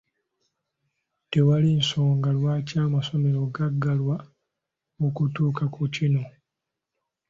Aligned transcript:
Tewali 1.31 1.69
nsonga 1.79 2.29
lwaki 2.37 2.75
amasomero 2.85 3.39
gaggalwa 3.55 4.17
okutuuka 5.07 5.63
ku 5.73 5.83
kino. 5.95 6.23